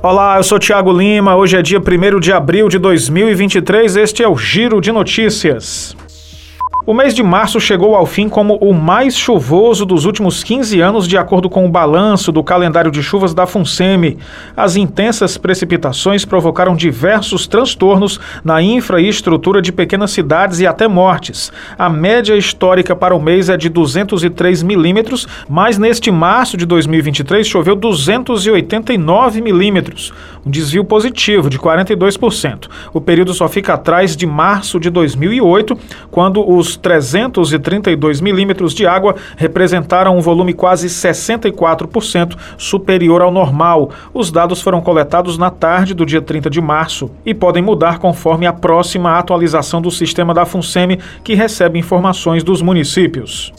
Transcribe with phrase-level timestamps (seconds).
[0.00, 1.34] Olá, eu sou Tiago Lima.
[1.34, 3.96] Hoje é dia 1 de abril de 2023.
[3.96, 5.96] Este é o Giro de Notícias.
[6.88, 11.06] O mês de março chegou ao fim como o mais chuvoso dos últimos 15 anos,
[11.06, 14.16] de acordo com o balanço do calendário de chuvas da FUNSEMI.
[14.56, 21.52] As intensas precipitações provocaram diversos transtornos na infraestrutura de pequenas cidades e até mortes.
[21.78, 27.46] A média histórica para o mês é de 203 milímetros, mas neste março de 2023
[27.46, 30.10] choveu 289 milímetros,
[30.42, 32.66] um desvio positivo de 42%.
[32.94, 35.78] O período só fica atrás de março de 2008,
[36.10, 43.90] quando os 332 milímetros de água representaram um volume quase 64% superior ao normal.
[44.14, 48.46] Os dados foram coletados na tarde do dia 30 de março e podem mudar conforme
[48.46, 53.52] a próxima atualização do sistema da FUNSEMI, que recebe informações dos municípios.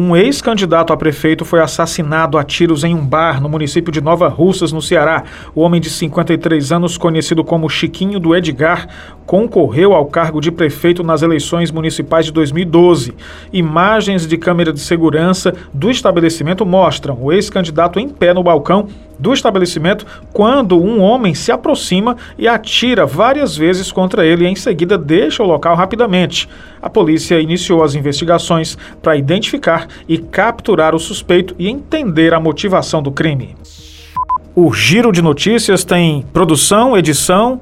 [0.00, 4.28] Um ex-candidato a prefeito foi assassinado a tiros em um bar no município de Nova
[4.28, 5.24] Russas, no Ceará.
[5.56, 8.86] O homem de 53 anos, conhecido como Chiquinho do Edgar,
[9.26, 13.12] concorreu ao cargo de prefeito nas eleições municipais de 2012.
[13.52, 18.86] Imagens de câmera de segurança do estabelecimento mostram o ex-candidato em pé no balcão
[19.18, 24.54] do estabelecimento quando um homem se aproxima e atira várias vezes contra ele e em
[24.54, 26.48] seguida deixa o local rapidamente.
[26.80, 33.02] A polícia iniciou as investigações para identificar e capturar o suspeito e entender a motivação
[33.02, 33.56] do crime.
[34.54, 37.60] O Giro de Notícias tem produção, edição